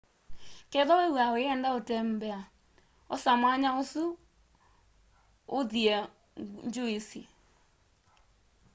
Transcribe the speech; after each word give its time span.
kethwa 0.71 0.95
wiiw'a 1.13 1.25
uyenda 1.37 1.69
utembea 1.79 2.39
osa 3.13 3.31
mwanya 3.41 3.69
usu 3.81 4.03
uthie 5.59 5.97
ngyuisi 6.65 7.21